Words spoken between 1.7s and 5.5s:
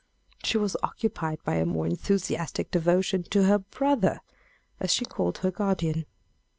enthusiastic devotion to her "brother," as she called